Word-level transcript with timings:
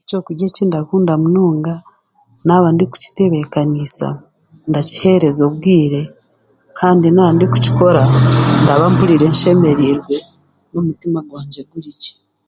Ekyokurya 0.00 0.44
eki 0.48 0.62
ndakunda 0.66 1.12
munonga 1.22 1.74
naaba 2.46 2.68
ndikukitebeekaniisa, 2.72 4.08
ndakihereza 4.68 5.42
obwire 5.50 6.00
kandi 6.78 7.06
naaba 7.10 7.32
ndikukikora 7.34 8.02
ndaba 8.62 8.86
mpuriire 8.92 9.26
nshemereirwe 9.32 10.16
n'omutima 10.72 11.18
gwangye 11.28 11.62
guri 11.70 11.90
gye. 12.00 12.12